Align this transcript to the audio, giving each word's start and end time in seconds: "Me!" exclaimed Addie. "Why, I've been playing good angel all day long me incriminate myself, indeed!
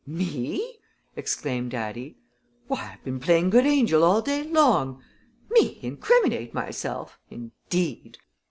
"Me!" 0.07 0.79
exclaimed 1.15 1.75
Addie. 1.75 2.17
"Why, 2.65 2.93
I've 2.93 3.03
been 3.03 3.19
playing 3.19 3.51
good 3.51 3.67
angel 3.67 4.03
all 4.03 4.23
day 4.23 4.41
long 4.41 5.03
me 5.51 5.77
incriminate 5.83 6.55
myself, 6.55 7.19
indeed! 7.29 8.17